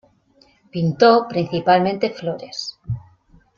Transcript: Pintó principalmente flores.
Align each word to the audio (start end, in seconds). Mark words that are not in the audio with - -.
Pintó 0.71 1.27
principalmente 1.29 2.09
flores. 2.09 2.75